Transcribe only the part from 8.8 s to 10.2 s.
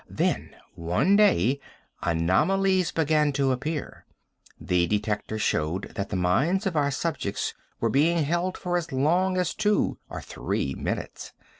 long as two or